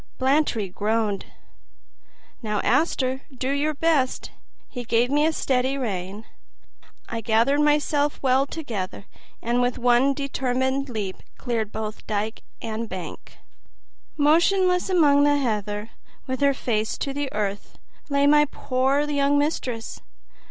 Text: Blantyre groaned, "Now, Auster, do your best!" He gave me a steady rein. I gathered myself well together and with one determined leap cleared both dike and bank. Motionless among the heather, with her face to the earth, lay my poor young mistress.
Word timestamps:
Blantyre 0.17 0.67
groaned, 0.67 1.27
"Now, 2.41 2.59
Auster, 2.63 3.21
do 3.31 3.51
your 3.51 3.75
best!" 3.75 4.31
He 4.67 4.83
gave 4.83 5.11
me 5.11 5.27
a 5.27 5.31
steady 5.31 5.77
rein. 5.77 6.25
I 7.07 7.21
gathered 7.21 7.59
myself 7.59 8.17
well 8.23 8.47
together 8.47 9.05
and 9.43 9.61
with 9.61 9.77
one 9.77 10.15
determined 10.15 10.89
leap 10.89 11.17
cleared 11.37 11.71
both 11.71 12.07
dike 12.07 12.41
and 12.63 12.89
bank. 12.89 13.37
Motionless 14.17 14.89
among 14.89 15.23
the 15.23 15.37
heather, 15.37 15.91
with 16.25 16.41
her 16.41 16.55
face 16.55 16.97
to 16.97 17.13
the 17.13 17.31
earth, 17.31 17.77
lay 18.09 18.25
my 18.25 18.45
poor 18.45 19.01
young 19.07 19.37
mistress. 19.37 20.01